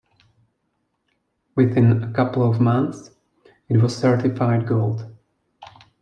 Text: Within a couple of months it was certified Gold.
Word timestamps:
Within 1.55 2.01
a 2.03 2.11
couple 2.11 2.41
of 2.41 2.59
months 2.59 3.11
it 3.69 3.77
was 3.77 3.95
certified 3.95 4.65
Gold. 4.65 5.05